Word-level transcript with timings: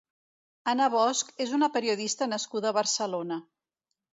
Anna 0.73 0.87
Bosch 0.93 1.45
és 1.45 1.53
una 1.57 1.69
periodista 1.75 2.29
nascuda 2.33 2.73
a 2.73 2.77
Barcelona. 2.79 3.39